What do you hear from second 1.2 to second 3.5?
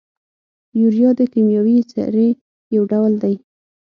کیمیاوي سرې یو ډول دی.